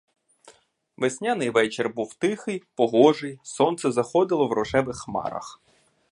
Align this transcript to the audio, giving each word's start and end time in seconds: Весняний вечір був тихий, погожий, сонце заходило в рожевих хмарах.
Весняний 0.97 1.49
вечір 1.49 1.89
був 1.89 2.13
тихий, 2.13 2.63
погожий, 2.75 3.39
сонце 3.43 3.91
заходило 3.91 4.47
в 4.47 4.51
рожевих 4.51 4.97
хмарах. 4.97 5.59